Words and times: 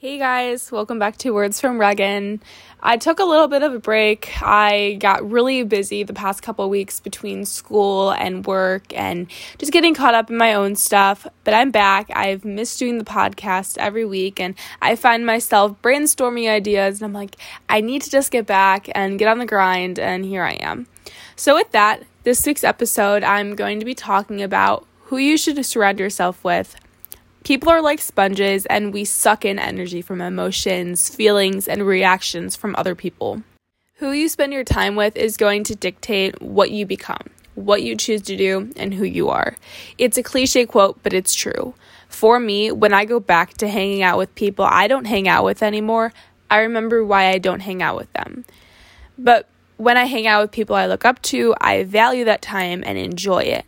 Hey 0.00 0.16
guys, 0.16 0.70
welcome 0.70 1.00
back 1.00 1.16
to 1.16 1.32
Words 1.32 1.60
from 1.60 1.76
Reagan. 1.76 2.40
I 2.80 2.98
took 2.98 3.18
a 3.18 3.24
little 3.24 3.48
bit 3.48 3.64
of 3.64 3.74
a 3.74 3.80
break. 3.80 4.30
I 4.40 4.96
got 5.00 5.28
really 5.28 5.64
busy 5.64 6.04
the 6.04 6.12
past 6.12 6.40
couple 6.40 6.70
weeks 6.70 7.00
between 7.00 7.44
school 7.44 8.12
and 8.12 8.46
work 8.46 8.96
and 8.96 9.26
just 9.58 9.72
getting 9.72 9.94
caught 9.94 10.14
up 10.14 10.30
in 10.30 10.36
my 10.36 10.54
own 10.54 10.76
stuff. 10.76 11.26
But 11.42 11.54
I'm 11.54 11.72
back. 11.72 12.10
I've 12.14 12.44
missed 12.44 12.78
doing 12.78 12.98
the 12.98 13.04
podcast 13.04 13.76
every 13.78 14.04
week 14.04 14.38
and 14.38 14.54
I 14.80 14.94
find 14.94 15.26
myself 15.26 15.74
brainstorming 15.82 16.48
ideas 16.48 17.02
and 17.02 17.06
I'm 17.06 17.12
like, 17.12 17.34
I 17.68 17.80
need 17.80 18.02
to 18.02 18.10
just 18.10 18.30
get 18.30 18.46
back 18.46 18.88
and 18.94 19.18
get 19.18 19.26
on 19.26 19.38
the 19.38 19.46
grind. 19.46 19.98
And 19.98 20.24
here 20.24 20.44
I 20.44 20.52
am. 20.60 20.86
So, 21.34 21.56
with 21.56 21.72
that, 21.72 22.04
this 22.22 22.46
week's 22.46 22.62
episode, 22.62 23.24
I'm 23.24 23.56
going 23.56 23.80
to 23.80 23.84
be 23.84 23.96
talking 23.96 24.44
about 24.44 24.86
who 25.06 25.16
you 25.16 25.36
should 25.36 25.66
surround 25.66 25.98
yourself 25.98 26.44
with 26.44 26.76
People 27.44 27.70
are 27.70 27.80
like 27.80 28.00
sponges, 28.00 28.66
and 28.66 28.92
we 28.92 29.04
suck 29.04 29.44
in 29.44 29.58
energy 29.58 30.02
from 30.02 30.20
emotions, 30.20 31.08
feelings, 31.08 31.68
and 31.68 31.86
reactions 31.86 32.56
from 32.56 32.74
other 32.76 32.94
people. 32.94 33.42
Who 33.96 34.12
you 34.12 34.28
spend 34.28 34.52
your 34.52 34.64
time 34.64 34.96
with 34.96 35.16
is 35.16 35.36
going 35.36 35.64
to 35.64 35.74
dictate 35.74 36.42
what 36.42 36.70
you 36.70 36.84
become, 36.84 37.30
what 37.54 37.82
you 37.82 37.96
choose 37.96 38.22
to 38.22 38.36
do, 38.36 38.70
and 38.76 38.94
who 38.94 39.04
you 39.04 39.28
are. 39.28 39.56
It's 39.96 40.18
a 40.18 40.22
cliche 40.22 40.66
quote, 40.66 41.02
but 41.02 41.12
it's 41.12 41.34
true. 41.34 41.74
For 42.08 42.38
me, 42.38 42.70
when 42.70 42.92
I 42.92 43.04
go 43.04 43.20
back 43.20 43.54
to 43.54 43.68
hanging 43.68 44.02
out 44.02 44.18
with 44.18 44.34
people 44.34 44.64
I 44.64 44.88
don't 44.88 45.06
hang 45.06 45.28
out 45.28 45.44
with 45.44 45.62
anymore, 45.62 46.12
I 46.50 46.58
remember 46.58 47.04
why 47.04 47.28
I 47.28 47.38
don't 47.38 47.60
hang 47.60 47.82
out 47.82 47.96
with 47.96 48.12
them. 48.12 48.44
But 49.16 49.48
when 49.76 49.96
I 49.96 50.04
hang 50.04 50.26
out 50.26 50.42
with 50.42 50.52
people 50.52 50.76
I 50.76 50.86
look 50.86 51.04
up 51.04 51.20
to, 51.22 51.54
I 51.60 51.84
value 51.84 52.24
that 52.24 52.42
time 52.42 52.82
and 52.84 52.98
enjoy 52.98 53.40
it 53.40 53.64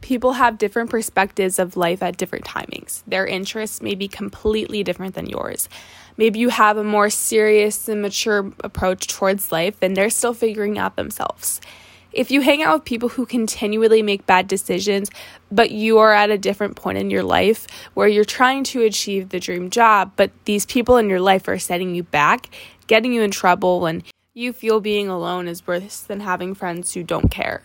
people 0.00 0.32
have 0.32 0.58
different 0.58 0.90
perspectives 0.90 1.58
of 1.58 1.76
life 1.76 2.02
at 2.02 2.16
different 2.16 2.44
timings. 2.44 3.02
Their 3.06 3.26
interests 3.26 3.82
may 3.82 3.94
be 3.94 4.08
completely 4.08 4.82
different 4.82 5.14
than 5.14 5.26
yours. 5.26 5.68
Maybe 6.16 6.38
you 6.38 6.48
have 6.50 6.76
a 6.76 6.84
more 6.84 7.10
serious 7.10 7.88
and 7.88 8.02
mature 8.02 8.52
approach 8.62 9.06
towards 9.06 9.52
life, 9.52 9.76
and 9.82 9.96
they're 9.96 10.10
still 10.10 10.34
figuring 10.34 10.78
out 10.78 10.96
themselves. 10.96 11.60
If 12.12 12.30
you 12.30 12.40
hang 12.40 12.62
out 12.62 12.78
with 12.78 12.84
people 12.84 13.10
who 13.10 13.24
continually 13.24 14.02
make 14.02 14.26
bad 14.26 14.48
decisions, 14.48 15.10
but 15.52 15.70
you 15.70 15.98
are 15.98 16.12
at 16.12 16.30
a 16.30 16.38
different 16.38 16.74
point 16.74 16.98
in 16.98 17.08
your 17.08 17.22
life 17.22 17.68
where 17.94 18.08
you're 18.08 18.24
trying 18.24 18.64
to 18.64 18.82
achieve 18.82 19.28
the 19.28 19.38
dream 19.38 19.70
job, 19.70 20.12
but 20.16 20.32
these 20.44 20.66
people 20.66 20.96
in 20.96 21.08
your 21.08 21.20
life 21.20 21.46
are 21.46 21.58
setting 21.58 21.94
you 21.94 22.02
back, 22.02 22.50
getting 22.88 23.12
you 23.12 23.22
in 23.22 23.30
trouble, 23.30 23.86
and 23.86 24.02
you 24.34 24.52
feel 24.52 24.80
being 24.80 25.08
alone 25.08 25.46
is 25.46 25.66
worse 25.66 26.00
than 26.00 26.20
having 26.20 26.54
friends 26.54 26.94
who 26.94 27.04
don't 27.04 27.30
care 27.30 27.62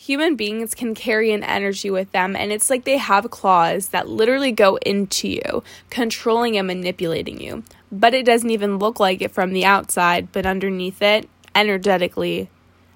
human 0.00 0.34
beings 0.34 0.74
can 0.74 0.94
carry 0.94 1.30
an 1.30 1.44
energy 1.44 1.90
with 1.90 2.10
them, 2.12 2.34
and 2.34 2.50
it's 2.50 2.70
like 2.70 2.84
they 2.84 2.96
have 2.96 3.30
claws 3.30 3.88
that 3.88 4.08
literally 4.08 4.50
go 4.50 4.76
into 4.76 5.28
you, 5.28 5.62
controlling 5.90 6.56
and 6.56 6.66
manipulating 6.66 7.38
you. 7.38 7.62
But 7.92 8.14
it 8.14 8.24
doesn't 8.24 8.48
even 8.48 8.78
look 8.78 8.98
like 8.98 9.20
it 9.20 9.30
from 9.30 9.52
the 9.52 9.66
outside, 9.66 10.32
but 10.32 10.46
underneath 10.46 11.02
it, 11.02 11.28
energetically, 11.54 12.48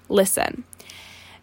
listen. 0.09 0.63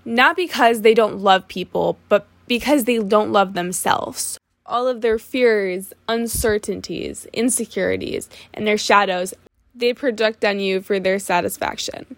Not 0.04 0.34
because 0.34 0.80
they 0.80 0.94
don't 0.94 1.20
love 1.20 1.46
people, 1.46 1.96
but 2.08 2.26
because 2.48 2.82
they 2.82 2.98
don't 2.98 3.30
love 3.30 3.54
themselves. 3.54 4.40
All 4.66 4.88
of 4.88 5.00
their 5.00 5.18
fears, 5.18 5.92
uncertainties, 6.08 7.26
insecurities, 7.32 8.28
and 8.52 8.66
their 8.66 8.78
shadows, 8.78 9.32
they 9.76 9.94
project 9.94 10.44
on 10.44 10.58
you 10.58 10.80
for 10.80 10.98
their 10.98 11.20
satisfaction. 11.20 12.16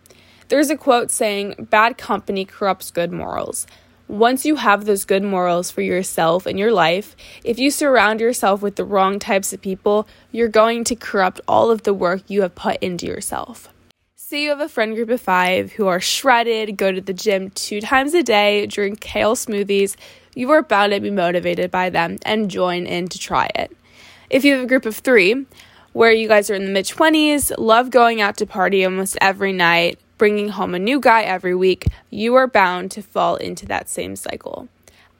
There's 0.48 0.70
a 0.70 0.76
quote 0.76 1.10
saying, 1.10 1.68
Bad 1.70 1.96
company 1.96 2.44
corrupts 2.44 2.90
good 2.90 3.12
morals. 3.12 3.66
Once 4.06 4.44
you 4.44 4.56
have 4.56 4.84
those 4.84 5.06
good 5.06 5.22
morals 5.22 5.70
for 5.70 5.80
yourself 5.80 6.44
and 6.44 6.58
your 6.58 6.70
life, 6.70 7.16
if 7.42 7.58
you 7.58 7.70
surround 7.70 8.20
yourself 8.20 8.60
with 8.60 8.76
the 8.76 8.84
wrong 8.84 9.18
types 9.18 9.54
of 9.54 9.62
people, 9.62 10.06
you're 10.30 10.48
going 10.48 10.84
to 10.84 10.94
corrupt 10.94 11.40
all 11.48 11.70
of 11.70 11.84
the 11.84 11.94
work 11.94 12.22
you 12.28 12.42
have 12.42 12.54
put 12.54 12.76
into 12.82 13.06
yourself. 13.06 13.70
Say 14.14 14.42
you 14.42 14.50
have 14.50 14.60
a 14.60 14.68
friend 14.68 14.94
group 14.94 15.08
of 15.08 15.22
five 15.22 15.72
who 15.72 15.86
are 15.86 16.00
shredded, 16.00 16.76
go 16.76 16.92
to 16.92 17.00
the 17.00 17.14
gym 17.14 17.50
two 17.50 17.80
times 17.80 18.12
a 18.12 18.22
day, 18.22 18.66
drink 18.66 19.00
kale 19.00 19.36
smoothies, 19.36 19.96
you 20.34 20.50
are 20.50 20.62
bound 20.62 20.92
to 20.92 21.00
be 21.00 21.10
motivated 21.10 21.70
by 21.70 21.88
them 21.88 22.18
and 22.26 22.50
join 22.50 22.86
in 22.86 23.08
to 23.08 23.18
try 23.18 23.48
it. 23.54 23.74
If 24.28 24.44
you 24.44 24.54
have 24.54 24.64
a 24.64 24.68
group 24.68 24.84
of 24.84 24.96
three, 24.96 25.46
where 25.94 26.12
you 26.12 26.28
guys 26.28 26.50
are 26.50 26.54
in 26.54 26.64
the 26.64 26.70
mid 26.70 26.84
20s, 26.84 27.52
love 27.56 27.88
going 27.90 28.20
out 28.20 28.36
to 28.38 28.46
party 28.46 28.84
almost 28.84 29.16
every 29.20 29.52
night, 29.52 29.98
bringing 30.18 30.50
home 30.50 30.74
a 30.74 30.78
new 30.78 31.00
guy 31.00 31.22
every 31.22 31.54
week, 31.54 31.86
you 32.10 32.34
are 32.34 32.46
bound 32.46 32.90
to 32.92 33.02
fall 33.02 33.36
into 33.36 33.66
that 33.66 33.88
same 33.88 34.16
cycle. 34.16 34.68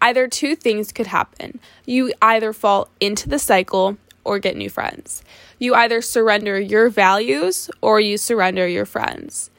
Either 0.00 0.28
two 0.28 0.55
things 0.55 0.93
could 0.93 1.06
happen. 1.06 1.59
You 1.87 2.12
either 2.21 2.53
fall 2.53 2.88
into 3.00 3.28
the 3.28 3.38
cycle 3.38 3.97
or 4.25 4.38
get 4.38 4.56
new 4.56 4.71
friends. 4.71 5.22
You 5.59 5.75
either 5.75 6.00
surrender 6.03 6.59
your 6.59 6.88
values 6.88 7.71
or 7.81 8.00
you 8.00 8.19
surrender 8.19 8.66
your 8.66 8.87
friends. 8.87 9.50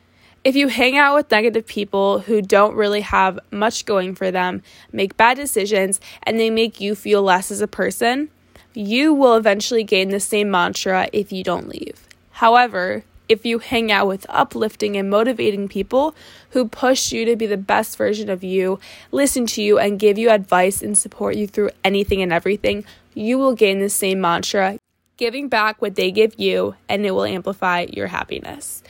If 0.44 0.56
you 0.56 0.68
hang 0.68 0.95
out 0.95 1.16
with 1.16 1.31
negative 1.31 1.66
people 1.66 2.19
who 2.19 2.41
don't 2.41 2.75
really 2.75 3.01
have 3.01 3.40
much 3.50 3.85
going 3.85 4.13
for 4.13 4.29
them, 4.29 4.62
make 4.91 5.18
bad 5.18 5.38
decisions, 5.38 6.00
and 6.22 6.40
they 6.40 6.51
make 6.51 6.79
you 6.79 6.94
feel 6.94 7.24
less 7.24 7.50
as 7.50 7.62
a 7.62 7.68
person, 7.68 8.29
you 8.75 9.12
will 9.13 9.35
eventually 9.35 9.84
gain 9.84 10.09
the 10.09 10.19
same 10.19 10.51
mantra 10.51 11.09
if 11.12 11.31
you 11.31 11.44
don't 11.44 11.68
leave. 11.68 12.07
However, 12.34 13.03
if 13.28 13.46
you 13.46 13.59
hang 13.59 13.91
out 13.91 14.08
with 14.08 14.25
uplifting 14.30 14.96
and 14.96 15.09
motivating 15.09 15.68
people 15.68 16.16
who 16.52 16.68
push 16.68 17.12
you 17.12 17.25
to 17.25 17.36
be 17.36 17.46
the 17.46 17.58
best 17.58 17.97
version 17.97 18.30
of 18.30 18.44
you, 18.44 18.80
listen 19.12 19.46
to 19.47 19.62
you, 19.62 19.80
and 19.80 20.00
give 20.00 20.18
you 20.18 20.30
advice 20.30 20.81
and 20.81 20.97
support 20.97 21.36
you 21.36 21.47
through 21.47 21.69
anything 21.84 22.22
and 22.22 22.31
everything, 22.31 22.86
you 23.13 23.38
will 23.38 23.53
gain 23.53 23.80
the 23.80 23.90
same 23.90 24.22
mantra, 24.22 24.78
giving 25.18 25.47
back 25.47 25.81
what 25.81 25.96
they 25.96 26.12
give 26.12 26.40
you, 26.40 26.75
and 26.90 27.06
it 27.06 27.12
will 27.12 27.25
amplify 27.25 27.86
your 27.91 28.08
happiness. 28.08 28.84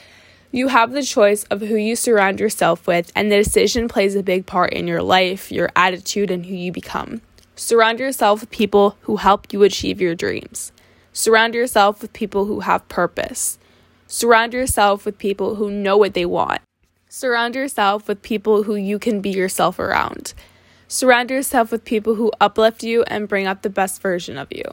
You 0.51 0.69
have 0.69 0.91
the 0.91 1.03
choice 1.03 1.43
of 1.45 1.61
who 1.61 1.75
you 1.75 1.95
surround 1.95 2.39
yourself 2.39 2.87
with, 2.87 3.11
and 3.15 3.31
the 3.31 3.37
decision 3.37 3.87
plays 3.87 4.15
a 4.15 4.23
big 4.23 4.45
part 4.45 4.73
in 4.73 4.87
your 4.87 5.01
life, 5.01 5.51
your 5.51 5.69
attitude, 5.75 6.31
and 6.31 6.45
who 6.45 6.55
you 6.55 6.71
become. 6.71 7.21
Surround 7.57 7.99
yourself 7.99 8.41
with 8.41 8.51
people 8.51 8.97
who 9.01 9.17
help 9.17 9.51
you 9.51 9.63
achieve 9.63 10.01
your 10.01 10.15
dreams. 10.15 10.71
Surround 11.13 11.55
yourself 11.55 12.01
with 12.01 12.13
people 12.13 12.45
who 12.45 12.61
have 12.61 12.87
purpose. 12.89 13.57
Surround 14.07 14.53
yourself 14.53 15.03
with 15.03 15.17
people 15.17 15.55
who 15.55 15.71
know 15.71 15.97
what 15.97 16.13
they 16.13 16.25
want. 16.25 16.61
Surround 17.09 17.55
yourself 17.55 18.07
with 18.07 18.21
people 18.21 18.63
who 18.63 18.75
you 18.75 18.99
can 18.99 19.19
be 19.19 19.31
yourself 19.31 19.79
around. 19.79 20.33
Surround 20.87 21.31
yourself 21.31 21.71
with 21.71 21.83
people 21.83 22.13
who 22.13 22.31
uplift 22.39 22.83
you 22.83 23.03
and 23.07 23.27
bring 23.27 23.47
up 23.47 23.63
the 23.63 23.69
best 23.69 24.01
version 24.01 24.37
of 24.37 24.47
you. 24.51 24.63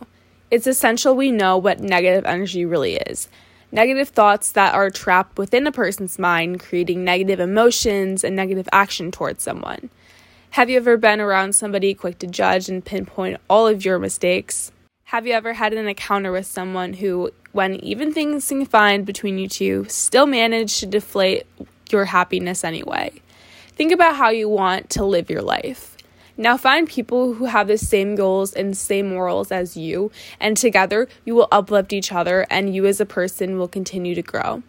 It's 0.51 0.67
essential 0.67 1.15
we 1.15 1.31
know 1.31 1.57
what 1.57 1.81
negative 1.81 2.27
energy 2.27 2.67
really 2.67 2.97
is. 2.97 3.29
Negative 3.71 4.11
thoughts 4.11 4.53
that 4.53 4.75
are 4.75 4.91
trapped 4.91 5.39
within 5.39 5.67
a 5.67 5.73
person's 5.73 6.19
mind, 6.19 6.61
creating 6.61 7.03
negative 7.03 7.41
emotions 7.41 8.23
and 8.23 8.37
negative 8.37 8.69
action 8.71 9.11
towards 9.11 9.43
someone. 9.43 9.89
Have 10.51 10.69
you 10.69 10.77
ever 10.77 10.99
been 10.99 11.23
around 11.23 11.55
somebody 11.55 11.95
quick 11.95 12.19
to 12.19 12.27
judge 12.27 12.69
and 12.69 12.85
pinpoint 12.85 13.41
all 13.49 13.67
of 13.67 13.83
your 13.83 13.99
mistakes? 13.99 14.73
Have 15.13 15.27
you 15.27 15.35
ever 15.35 15.53
had 15.53 15.75
an 15.75 15.87
encounter 15.87 16.33
with 16.33 16.47
someone 16.47 16.95
who, 16.95 17.33
when 17.53 17.75
even 17.85 18.15
things 18.15 18.45
seem 18.45 18.65
fine 18.65 19.05
between 19.05 19.37
you 19.37 19.47
two, 19.47 19.85
still 19.87 20.25
managed 20.25 20.81
to 20.81 20.87
deflate 20.87 21.47
your 21.91 22.07
happiness 22.07 22.65
anyway? 22.65 23.13
Think 23.77 23.93
about 23.93 24.17
how 24.17 24.31
you 24.31 24.49
want 24.49 24.89
to 24.89 25.05
live 25.05 25.29
your 25.29 25.43
life. 25.43 25.99
Now 26.39 26.57
find 26.57 26.89
people 26.89 27.35
who 27.35 27.45
have 27.45 27.69
the 27.69 27.77
same 27.77 28.15
goals 28.15 28.55
and 28.55 28.75
same 28.75 29.11
morals 29.11 29.53
as 29.53 29.77
you, 29.77 30.11
and 30.41 30.57
together 30.57 31.07
you 31.27 31.35
will 31.35 31.49
uplift 31.53 31.93
each 31.93 32.11
other 32.11 32.47
and 32.49 32.75
you 32.75 32.87
as 32.87 32.99
a 32.99 33.05
person 33.05 33.59
will 33.59 33.69
continue 33.69 34.15
to 34.15 34.23
grow. 34.23 34.63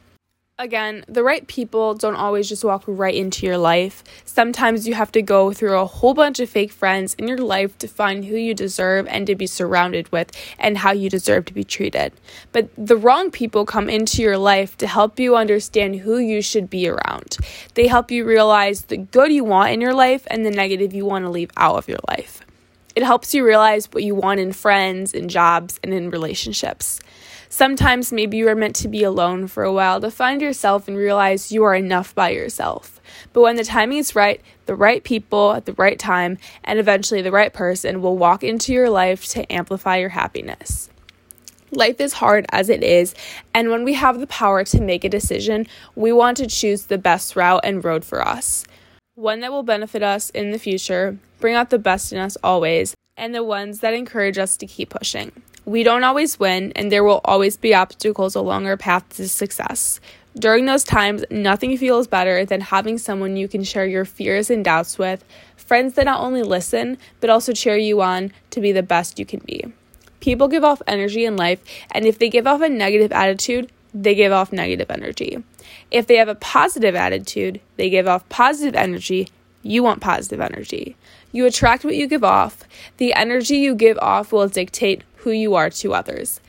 Again, 0.60 1.04
the 1.08 1.24
right 1.24 1.48
people 1.48 1.96
don't 1.96 2.16
always 2.16 2.48
just 2.48 2.64
walk 2.64 2.84
right 2.86 3.16
into 3.16 3.44
your 3.44 3.58
life. 3.58 4.04
Sometimes 4.24 4.88
you 4.88 4.94
have 4.94 5.12
to 5.14 5.24
go 5.24 5.52
through 5.52 5.80
a 5.80 5.86
whole 5.88 6.14
bunch 6.14 6.40
of 6.40 6.48
fake 6.48 6.72
friends 6.72 7.16
in 7.16 7.28
your 7.28 7.40
life 7.40 7.76
to 7.80 7.88
find 7.88 8.24
who 8.24 8.36
you 8.36 8.54
deserve 8.54 9.08
and 9.08 9.26
to 9.26 9.34
be 9.34 9.48
surrounded 9.48 10.12
with 10.12 10.32
and 10.60 10.78
how 10.78 10.92
you 10.92 11.10
deserve 11.10 11.46
to 11.46 11.56
be 11.56 11.64
treated. 11.64 12.14
But 12.52 12.70
the 12.78 12.96
wrong 12.96 13.32
people 13.32 13.66
come 13.66 13.90
into 13.90 14.22
your 14.22 14.38
life 14.38 14.78
to 14.78 14.86
help 14.86 15.20
you 15.20 15.36
understand 15.36 15.96
who 15.96 16.20
you 16.20 16.44
should 16.44 16.70
be 16.70 16.88
around. 16.88 17.38
They 17.74 17.88
help 17.88 18.12
you 18.12 18.24
realize 18.24 18.84
the 18.84 18.98
good 18.98 19.32
you 19.32 19.44
want 19.44 19.72
in 19.72 19.82
your 19.82 19.96
life 19.96 20.28
and 20.28 20.46
the 20.46 20.52
negative 20.52 20.94
you 20.94 21.04
want 21.04 21.26
to 21.26 21.32
leave 21.32 21.50
out 21.58 21.78
of 21.78 21.88
your 21.88 22.00
life. 22.08 22.42
It 22.96 23.02
helps 23.02 23.34
you 23.34 23.44
realize 23.44 23.88
what 23.92 24.04
you 24.04 24.14
want 24.14 24.40
in 24.40 24.54
friends, 24.54 25.16
in 25.16 25.30
jobs, 25.30 25.80
and 25.84 25.96
in 25.96 26.12
relationships. 26.12 27.00
Sometimes 27.54 28.12
maybe 28.12 28.38
you 28.38 28.48
are 28.48 28.56
meant 28.56 28.76
to 28.78 28.88
be 28.88 29.04
alone 29.04 29.46
for 29.46 29.64
a 29.64 29.72
while 29.72 30.02
to 30.02 30.10
find 30.10 30.42
yourself 30.42 30.88
and 30.88 30.98
realize 30.98 31.52
you 31.52 31.64
are 31.64 31.76
enough 31.76 32.16
by 32.16 32.30
yourself. 32.30 33.00
But 33.32 33.42
when 33.42 33.58
the 33.58 33.64
timing 33.64 34.00
is 34.00 34.16
right, 34.16 34.42
the 34.66 34.74
right 34.74 35.04
people 35.04 35.54
at 35.54 35.68
the 35.68 35.74
right 35.74 36.00
time, 36.00 36.40
and 36.64 36.80
eventually 36.80 37.22
the 37.22 37.32
right 37.32 37.54
person 37.54 38.02
will 38.02 38.18
walk 38.18 38.44
into 38.44 38.74
your 38.74 38.90
life 38.90 39.28
to 39.28 39.54
amplify 39.54 39.98
your 39.98 40.10
happiness. 40.10 40.90
Life 41.70 42.02
is 42.02 42.14
hard 42.14 42.48
as 42.50 42.70
it 42.70 42.82
is, 42.82 43.14
and 43.54 43.70
when 43.70 43.84
we 43.84 43.94
have 43.94 44.20
the 44.20 44.26
power 44.26 44.64
to 44.64 44.82
make 44.82 45.04
a 45.04 45.10
decision, 45.10 45.68
we 45.94 46.12
want 46.12 46.38
to 46.38 46.48
choose 46.48 46.88
the 46.88 46.98
best 46.98 47.36
route 47.36 47.62
and 47.64 47.86
road 47.86 48.04
for 48.04 48.28
us. 48.28 48.66
One 49.14 49.42
that 49.42 49.52
will 49.52 49.62
benefit 49.62 50.02
us 50.02 50.32
in 50.32 50.50
the 50.50 50.58
future, 50.58 51.20
bring 51.40 51.54
out 51.54 51.70
the 51.70 51.78
best 51.78 52.12
in 52.12 52.18
us 52.18 52.36
always, 52.44 52.96
and 53.16 53.36
the 53.36 53.44
ones 53.44 53.82
that 53.82 53.94
encourage 53.94 54.40
us 54.40 54.58
to 54.58 54.66
keep 54.66 54.90
pushing. 54.90 55.44
We 55.66 55.84
don't 55.84 56.04
always 56.04 56.40
win, 56.40 56.74
and 56.76 56.92
there 56.92 57.06
will 57.06 57.22
always 57.24 57.56
be 57.56 57.74
obstacles 57.74 58.36
along 58.36 58.68
our 58.68 58.76
path 58.76 59.08
to 59.16 59.30
success. 59.30 60.02
During 60.38 60.66
those 60.66 60.84
times, 60.84 61.24
nothing 61.30 61.78
feels 61.78 62.08
better 62.08 62.44
than 62.44 62.60
having 62.60 62.98
someone 62.98 63.38
you 63.38 63.48
can 63.48 63.64
share 63.64 63.86
your 63.86 64.04
fears 64.04 64.50
and 64.50 64.66
doubts 64.66 64.98
with, 64.98 65.24
friends 65.56 65.94
that 65.94 66.06
not 66.06 66.20
only 66.20 66.44
listen, 66.44 66.98
but 67.22 67.30
also 67.30 67.54
cheer 67.54 67.78
you 67.78 68.02
on 68.02 68.34
to 68.50 68.60
be 68.60 68.72
the 68.72 68.84
best 68.84 69.20
you 69.20 69.26
can 69.26 69.40
be. 69.46 69.64
People 70.20 70.48
give 70.48 70.64
off 70.64 70.82
energy 70.86 71.24
in 71.24 71.38
life, 71.38 71.64
and 71.92 72.06
if 72.06 72.20
they 72.20 72.30
give 72.30 72.48
off 72.48 72.62
a 72.62 72.68
negative 72.68 73.12
attitude, 73.12 73.72
they 73.94 74.16
give 74.16 74.32
off 74.32 74.52
negative 74.52 74.90
energy. 74.90 75.44
If 75.92 76.08
they 76.08 76.16
have 76.16 76.28
a 76.28 76.36
positive 76.36 76.96
attitude, 76.96 77.62
they 77.78 77.90
give 77.90 78.08
off 78.08 78.28
positive 78.28 78.76
energy. 78.76 79.30
You 79.62 79.84
want 79.84 80.02
positive 80.02 80.42
energy. 80.42 80.98
You 81.32 81.46
attract 81.46 81.86
what 81.86 81.96
you 81.96 82.08
give 82.08 82.24
off. 82.24 82.64
The 82.98 83.14
energy 83.14 83.58
you 83.58 83.76
give 83.76 83.98
off 84.00 84.32
will 84.32 84.48
dictate 84.48 85.04
who 85.24 85.32
you 85.32 85.56
are 85.56 85.70
to 85.70 85.94
others. 85.94 86.40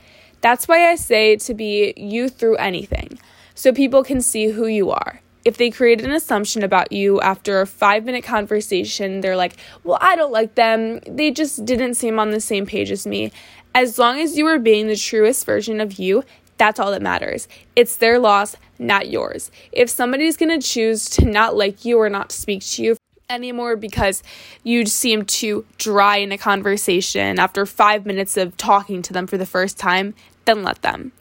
That's 0.41 0.67
why 0.67 0.89
I 0.91 0.95
say 0.95 1.37
to 1.37 1.53
be 1.53 1.93
you 1.97 2.29
through 2.29 2.57
anything, 2.57 3.17
so 3.55 3.73
people 3.73 4.03
can 4.03 4.21
see 4.21 4.47
who 4.47 4.67
you 4.67 4.91
are. 4.91 5.21
If 5.43 5.57
they 5.57 5.69
create 5.69 6.01
an 6.01 6.11
assumption 6.11 6.63
about 6.63 6.91
you 6.91 7.21
after 7.21 7.61
a 7.61 7.67
five 7.67 8.03
minute 8.03 8.23
conversation, 8.23 9.21
they're 9.21 9.35
like, 9.35 9.55
well, 9.83 9.97
I 10.01 10.15
don't 10.15 10.31
like 10.31 10.55
them. 10.55 10.99
They 11.07 11.31
just 11.31 11.65
didn't 11.65 11.95
seem 11.95 12.19
on 12.19 12.31
the 12.31 12.39
same 12.39 12.65
page 12.65 12.91
as 12.91 13.07
me. 13.07 13.31
As 13.73 13.97
long 13.97 14.19
as 14.19 14.37
you 14.37 14.45
are 14.47 14.59
being 14.59 14.87
the 14.87 14.95
truest 14.95 15.45
version 15.45 15.81
of 15.81 15.99
you, 15.99 16.23
that's 16.57 16.79
all 16.79 16.91
that 16.91 17.01
matters. 17.01 17.47
It's 17.75 17.97
their 17.97 18.19
loss, 18.19 18.55
not 18.79 19.09
yours. 19.09 19.51
If 19.71 19.89
somebody's 19.89 20.37
gonna 20.37 20.61
choose 20.61 21.09
to 21.11 21.25
not 21.25 21.55
like 21.55 21.85
you 21.85 21.99
or 21.99 22.09
not 22.09 22.31
speak 22.31 22.63
to 22.65 22.83
you 22.83 22.97
anymore 23.29 23.75
because 23.75 24.23
you 24.63 24.85
seem 24.85 25.25
too 25.25 25.65
dry 25.77 26.17
in 26.17 26.31
a 26.31 26.37
conversation 26.37 27.39
after 27.39 27.65
five 27.65 28.05
minutes 28.05 28.37
of 28.37 28.55
talking 28.57 29.01
to 29.01 29.13
them 29.13 29.27
for 29.27 29.37
the 29.37 29.45
first 29.45 29.77
time, 29.77 30.13
then 30.45 30.63
let 30.63 30.81
them. 30.81 31.11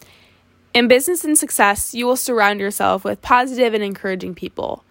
In 0.73 0.89
business 0.89 1.25
and 1.25 1.39
success, 1.39 1.95
you 1.95 2.07
will 2.07 2.17
surround 2.17 2.61
yourself 2.61 3.05
with 3.05 3.23
positive 3.23 3.75
and 3.75 3.83
encouraging 3.83 4.35
people. 4.35 4.85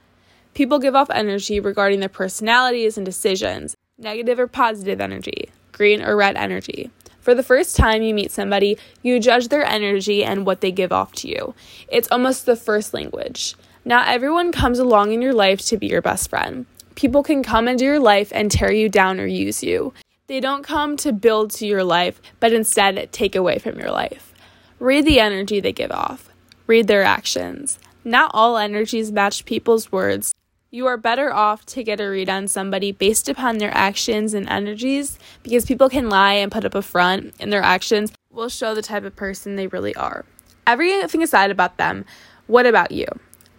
People 0.54 0.80
give 0.80 0.96
off 0.96 1.10
energy 1.10 1.60
regarding 1.60 2.00
their 2.00 2.10
personalities 2.10 2.98
and 2.98 3.06
decisions 3.06 3.76
negative 4.00 4.40
or 4.40 4.48
positive 4.48 5.00
energy, 5.00 5.50
green 5.72 6.02
or 6.02 6.16
red 6.16 6.36
energy. 6.36 6.90
For 7.22 7.36
the 7.36 7.44
first 7.44 7.78
time 7.78 8.02
you 8.02 8.14
meet 8.14 8.32
somebody, 8.32 8.78
you 9.02 9.20
judge 9.20 9.48
their 9.48 9.64
energy 9.64 10.24
and 10.24 10.46
what 10.46 10.62
they 10.62 10.72
give 10.72 10.92
off 10.92 11.14
to 11.14 11.30
you. 11.30 11.54
It's 11.88 12.12
almost 12.12 12.46
the 12.46 12.56
first 12.56 12.94
language. 12.94 13.56
Not 13.86 14.08
everyone 14.08 14.52
comes 14.52 14.80
along 14.80 15.14
in 15.14 15.22
your 15.22 15.34
life 15.34 15.62
to 15.68 15.78
be 15.78 15.88
your 15.88 16.02
best 16.02 16.30
friend. 16.30 16.66
People 16.96 17.24
can 17.24 17.44
come 17.44 17.68
into 17.68 17.84
your 17.84 18.00
life 18.00 18.32
and 18.34 18.52
tear 18.52 18.72
you 18.72 18.90
down 18.90 19.20
or 19.20 19.26
use 19.26 19.64
you. 19.64 19.94
They 20.28 20.40
don't 20.40 20.64
come 20.64 20.96
to 20.98 21.12
build 21.12 21.52
to 21.52 21.66
your 21.66 21.84
life, 21.84 22.22
but 22.40 22.54
instead 22.54 23.12
take 23.12 23.36
away 23.36 23.60
from 23.60 23.80
your 23.80 23.92
life. 23.92 24.34
Read 24.80 25.06
the 25.06 25.20
energy 25.20 25.60
they 25.60 25.74
give 25.74 25.92
off, 25.92 26.30
read 26.68 26.88
their 26.88 27.04
actions. 27.04 27.80
Not 28.04 28.32
all 28.34 28.58
energies 28.58 29.12
match 29.12 29.46
people's 29.46 29.92
words. 29.92 30.34
You 30.72 30.88
are 30.88 30.98
better 30.98 31.34
off 31.34 31.66
to 31.68 31.84
get 31.84 32.02
a 32.02 32.08
read 32.08 32.30
on 32.30 32.48
somebody 32.48 32.92
based 32.92 33.30
upon 33.30 33.58
their 33.58 33.76
actions 33.76 34.34
and 34.34 34.50
energies 34.50 35.20
because 35.44 35.66
people 35.66 35.88
can 35.88 36.10
lie 36.10 36.34
and 36.34 36.52
put 36.52 36.66
up 36.66 36.76
a 36.76 36.82
front, 36.82 37.34
and 37.40 37.54
their 37.54 37.62
actions 37.62 38.12
will 38.32 38.50
show 38.50 38.74
the 38.74 38.82
type 38.82 39.04
of 39.04 39.16
person 39.16 39.56
they 39.56 39.68
really 39.68 39.96
are. 39.96 40.26
Everything 40.66 41.22
aside 41.22 41.52
about 41.52 41.78
them, 41.78 42.06
what 42.48 42.66
about 42.66 42.92
you? 42.92 43.06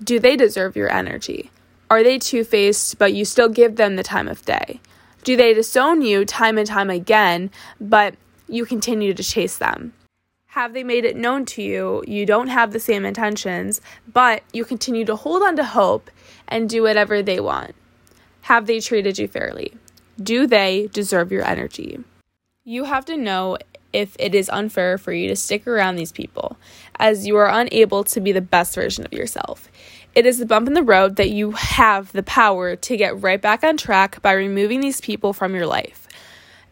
Do 0.02 0.18
they 0.18 0.36
deserve 0.36 0.76
your 0.76 0.90
energy? 0.92 1.50
Are 1.90 2.02
they 2.02 2.18
two 2.18 2.44
faced, 2.44 2.98
but 2.98 3.14
you 3.14 3.24
still 3.24 3.48
give 3.48 3.76
them 3.76 3.96
the 3.96 4.02
time 4.02 4.28
of 4.28 4.44
day? 4.44 4.80
Do 5.22 5.36
they 5.36 5.54
disown 5.54 6.02
you 6.02 6.24
time 6.24 6.58
and 6.58 6.66
time 6.66 6.90
again, 6.90 7.50
but 7.80 8.14
you 8.48 8.64
continue 8.66 9.14
to 9.14 9.22
chase 9.22 9.58
them? 9.58 9.92
Have 10.48 10.72
they 10.72 10.84
made 10.84 11.04
it 11.04 11.16
known 11.16 11.44
to 11.46 11.62
you 11.62 12.04
you 12.06 12.26
don't 12.26 12.48
have 12.48 12.72
the 12.72 12.80
same 12.80 13.04
intentions, 13.04 13.80
but 14.12 14.42
you 14.52 14.64
continue 14.64 15.04
to 15.04 15.16
hold 15.16 15.42
on 15.42 15.56
to 15.56 15.64
hope 15.64 16.10
and 16.46 16.68
do 16.68 16.82
whatever 16.82 17.22
they 17.22 17.40
want? 17.40 17.74
Have 18.42 18.66
they 18.66 18.80
treated 18.80 19.18
you 19.18 19.26
fairly? 19.26 19.74
Do 20.22 20.46
they 20.46 20.88
deserve 20.92 21.32
your 21.32 21.44
energy? 21.44 21.98
You 22.64 22.84
have 22.84 23.04
to 23.06 23.16
know 23.16 23.58
if 23.92 24.16
it 24.18 24.34
is 24.34 24.48
unfair 24.48 24.98
for 24.98 25.12
you 25.12 25.28
to 25.28 25.36
stick 25.36 25.66
around 25.66 25.96
these 25.96 26.12
people, 26.12 26.56
as 26.98 27.26
you 27.26 27.36
are 27.36 27.48
unable 27.48 28.04
to 28.04 28.20
be 28.20 28.32
the 28.32 28.40
best 28.40 28.74
version 28.74 29.04
of 29.04 29.12
yourself. 29.12 29.68
It 30.14 30.26
is 30.26 30.38
the 30.38 30.46
bump 30.46 30.68
in 30.68 30.74
the 30.74 30.82
road 30.84 31.16
that 31.16 31.30
you 31.30 31.50
have 31.52 32.12
the 32.12 32.22
power 32.22 32.76
to 32.76 32.96
get 32.96 33.20
right 33.20 33.40
back 33.40 33.64
on 33.64 33.76
track 33.76 34.22
by 34.22 34.30
removing 34.30 34.80
these 34.80 35.00
people 35.00 35.32
from 35.32 35.56
your 35.56 35.66
life. 35.66 36.06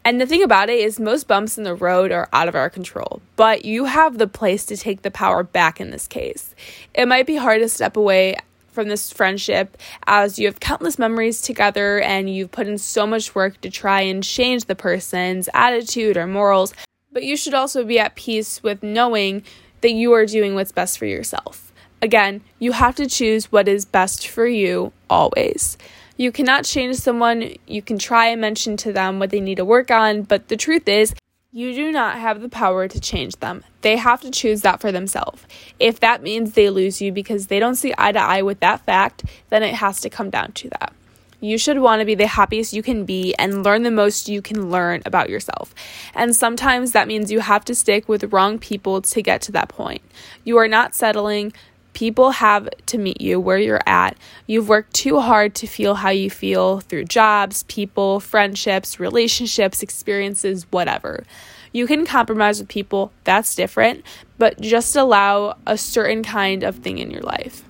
And 0.04 0.20
the 0.20 0.26
thing 0.26 0.44
about 0.44 0.70
it 0.70 0.78
is, 0.78 1.00
most 1.00 1.26
bumps 1.26 1.58
in 1.58 1.64
the 1.64 1.74
road 1.74 2.12
are 2.12 2.28
out 2.32 2.46
of 2.46 2.54
our 2.54 2.70
control, 2.70 3.20
but 3.34 3.64
you 3.64 3.86
have 3.86 4.18
the 4.18 4.28
place 4.28 4.64
to 4.66 4.76
take 4.76 5.02
the 5.02 5.10
power 5.10 5.42
back 5.42 5.80
in 5.80 5.90
this 5.90 6.06
case. 6.06 6.54
It 6.94 7.08
might 7.08 7.26
be 7.26 7.34
hard 7.34 7.62
to 7.62 7.68
step 7.68 7.96
away 7.96 8.36
from 8.68 8.88
this 8.88 9.12
friendship 9.12 9.76
as 10.06 10.38
you 10.38 10.46
have 10.46 10.60
countless 10.60 10.96
memories 10.96 11.40
together 11.40 12.00
and 12.00 12.32
you've 12.32 12.52
put 12.52 12.68
in 12.68 12.78
so 12.78 13.08
much 13.08 13.34
work 13.34 13.60
to 13.62 13.70
try 13.70 14.02
and 14.02 14.22
change 14.22 14.66
the 14.66 14.76
person's 14.76 15.48
attitude 15.52 16.16
or 16.16 16.28
morals, 16.28 16.74
but 17.10 17.24
you 17.24 17.36
should 17.36 17.54
also 17.54 17.84
be 17.84 17.98
at 17.98 18.14
peace 18.14 18.62
with 18.62 18.84
knowing 18.84 19.42
that 19.80 19.90
you 19.90 20.12
are 20.12 20.26
doing 20.26 20.54
what's 20.54 20.70
best 20.70 20.96
for 20.96 21.06
yourself. 21.06 21.71
Again, 22.02 22.40
you 22.58 22.72
have 22.72 22.96
to 22.96 23.06
choose 23.06 23.52
what 23.52 23.68
is 23.68 23.84
best 23.84 24.26
for 24.26 24.44
you 24.44 24.92
always. 25.08 25.78
You 26.16 26.32
cannot 26.32 26.64
change 26.64 26.96
someone. 26.96 27.54
You 27.68 27.80
can 27.80 27.96
try 27.96 28.26
and 28.26 28.40
mention 28.40 28.76
to 28.78 28.92
them 28.92 29.20
what 29.20 29.30
they 29.30 29.40
need 29.40 29.54
to 29.56 29.64
work 29.64 29.90
on, 29.92 30.22
but 30.22 30.48
the 30.48 30.56
truth 30.56 30.88
is, 30.88 31.14
you 31.52 31.74
do 31.74 31.92
not 31.92 32.18
have 32.18 32.40
the 32.40 32.48
power 32.48 32.88
to 32.88 32.98
change 32.98 33.36
them. 33.36 33.62
They 33.82 33.98
have 33.98 34.20
to 34.22 34.30
choose 34.30 34.62
that 34.62 34.80
for 34.80 34.90
themselves. 34.90 35.44
If 35.78 36.00
that 36.00 36.22
means 36.22 36.52
they 36.52 36.70
lose 36.70 37.00
you 37.00 37.12
because 37.12 37.46
they 37.46 37.60
don't 37.60 37.76
see 37.76 37.94
eye 37.96 38.12
to 38.12 38.18
eye 38.18 38.42
with 38.42 38.58
that 38.60 38.84
fact, 38.84 39.24
then 39.50 39.62
it 39.62 39.74
has 39.74 40.00
to 40.00 40.10
come 40.10 40.30
down 40.30 40.52
to 40.52 40.70
that. 40.70 40.92
You 41.40 41.58
should 41.58 41.80
want 41.80 42.00
to 42.00 42.06
be 42.06 42.14
the 42.14 42.28
happiest 42.28 42.72
you 42.72 42.84
can 42.84 43.04
be 43.04 43.34
and 43.34 43.64
learn 43.64 43.82
the 43.82 43.90
most 43.90 44.28
you 44.28 44.40
can 44.40 44.70
learn 44.70 45.02
about 45.04 45.28
yourself. 45.28 45.74
And 46.14 46.34
sometimes 46.36 46.92
that 46.92 47.08
means 47.08 47.32
you 47.32 47.40
have 47.40 47.64
to 47.64 47.74
stick 47.74 48.08
with 48.08 48.32
wrong 48.32 48.60
people 48.60 49.02
to 49.02 49.22
get 49.22 49.42
to 49.42 49.52
that 49.52 49.68
point. 49.68 50.02
You 50.44 50.56
are 50.58 50.68
not 50.68 50.94
settling 50.94 51.52
People 51.92 52.30
have 52.30 52.68
to 52.86 52.98
meet 52.98 53.20
you 53.20 53.38
where 53.38 53.58
you're 53.58 53.82
at. 53.86 54.16
You've 54.46 54.68
worked 54.68 54.94
too 54.94 55.20
hard 55.20 55.54
to 55.56 55.66
feel 55.66 55.96
how 55.96 56.10
you 56.10 56.30
feel 56.30 56.80
through 56.80 57.04
jobs, 57.04 57.64
people, 57.64 58.20
friendships, 58.20 58.98
relationships, 58.98 59.82
experiences, 59.82 60.66
whatever. 60.70 61.24
You 61.72 61.86
can 61.86 62.04
compromise 62.06 62.60
with 62.60 62.68
people, 62.68 63.12
that's 63.24 63.54
different, 63.54 64.04
but 64.38 64.60
just 64.60 64.94
allow 64.96 65.56
a 65.66 65.78
certain 65.78 66.22
kind 66.22 66.62
of 66.62 66.76
thing 66.76 66.98
in 66.98 67.10
your 67.10 67.22
life. 67.22 67.64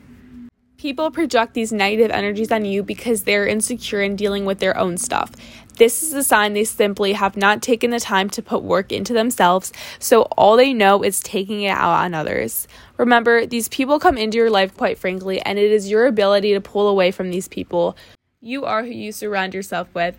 People 0.82 1.12
project 1.12 1.54
these 1.54 1.72
negative 1.72 2.10
energies 2.10 2.50
on 2.50 2.64
you 2.64 2.82
because 2.82 3.22
they're 3.22 3.46
insecure 3.46 4.02
in 4.02 4.16
dealing 4.16 4.44
with 4.44 4.58
their 4.58 4.76
own 4.76 4.96
stuff. 4.98 5.30
This 5.76 6.02
is 6.02 6.12
a 6.12 6.24
sign 6.24 6.54
they 6.54 6.64
simply 6.64 7.12
have 7.12 7.36
not 7.36 7.62
taken 7.62 7.92
the 7.92 8.00
time 8.00 8.28
to 8.30 8.42
put 8.42 8.64
work 8.64 8.90
into 8.90 9.12
themselves, 9.12 9.72
so 10.00 10.22
all 10.36 10.56
they 10.56 10.72
know 10.74 11.04
is 11.04 11.20
taking 11.20 11.62
it 11.62 11.68
out 11.68 12.00
on 12.00 12.14
others. 12.14 12.66
Remember, 12.96 13.46
these 13.46 13.68
people 13.68 14.00
come 14.00 14.18
into 14.18 14.38
your 14.38 14.50
life 14.50 14.76
quite 14.76 14.98
frankly, 14.98 15.40
and 15.42 15.56
it 15.56 15.70
is 15.70 15.88
your 15.88 16.06
ability 16.06 16.52
to 16.52 16.60
pull 16.60 16.88
away 16.88 17.12
from 17.12 17.30
these 17.30 17.46
people. 17.46 17.96
You 18.40 18.64
are 18.64 18.82
who 18.82 18.90
you 18.90 19.12
surround 19.12 19.54
yourself 19.54 19.86
with, 19.94 20.18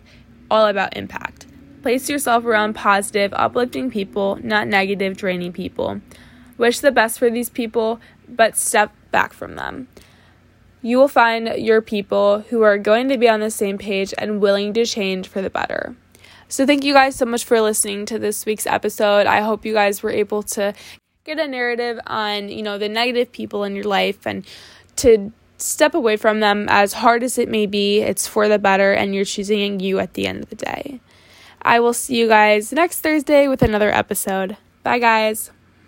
all 0.50 0.66
about 0.66 0.96
impact. 0.96 1.44
Place 1.82 2.08
yourself 2.08 2.42
around 2.46 2.72
positive, 2.72 3.34
uplifting 3.34 3.90
people, 3.90 4.36
not 4.42 4.66
negative, 4.66 5.18
draining 5.18 5.52
people. 5.52 6.00
Wish 6.56 6.80
the 6.80 6.90
best 6.90 7.18
for 7.18 7.28
these 7.28 7.50
people, 7.50 8.00
but 8.26 8.56
step 8.56 8.94
back 9.10 9.34
from 9.34 9.56
them 9.56 9.88
you 10.84 10.98
will 10.98 11.08
find 11.08 11.48
your 11.56 11.80
people 11.80 12.40
who 12.50 12.60
are 12.60 12.76
going 12.76 13.08
to 13.08 13.16
be 13.16 13.26
on 13.26 13.40
the 13.40 13.50
same 13.50 13.78
page 13.78 14.12
and 14.18 14.38
willing 14.38 14.74
to 14.74 14.84
change 14.84 15.26
for 15.26 15.40
the 15.40 15.48
better. 15.48 15.96
So, 16.48 16.66
thank 16.66 16.84
you 16.84 16.92
guys 16.92 17.16
so 17.16 17.24
much 17.24 17.42
for 17.42 17.58
listening 17.62 18.04
to 18.06 18.18
this 18.18 18.44
week's 18.44 18.66
episode. 18.66 19.26
I 19.26 19.40
hope 19.40 19.64
you 19.64 19.72
guys 19.72 20.02
were 20.02 20.10
able 20.10 20.42
to 20.42 20.74
get 21.24 21.40
a 21.40 21.48
narrative 21.48 21.98
on, 22.06 22.50
you 22.50 22.62
know, 22.62 22.76
the 22.76 22.90
negative 22.90 23.32
people 23.32 23.64
in 23.64 23.74
your 23.74 23.86
life 23.86 24.26
and 24.26 24.44
to 24.96 25.32
step 25.56 25.94
away 25.94 26.18
from 26.18 26.40
them 26.40 26.66
as 26.68 26.92
hard 26.92 27.22
as 27.22 27.38
it 27.38 27.48
may 27.48 27.64
be. 27.64 28.00
It's 28.00 28.28
for 28.28 28.46
the 28.46 28.58
better, 28.58 28.92
and 28.92 29.14
you're 29.14 29.24
choosing 29.24 29.80
you 29.80 29.98
at 30.00 30.12
the 30.12 30.26
end 30.26 30.42
of 30.42 30.50
the 30.50 30.56
day. 30.56 31.00
I 31.62 31.80
will 31.80 31.94
see 31.94 32.18
you 32.18 32.28
guys 32.28 32.74
next 32.74 33.00
Thursday 33.00 33.48
with 33.48 33.62
another 33.62 33.90
episode. 33.90 34.58
Bye, 34.82 34.98
guys. 34.98 35.53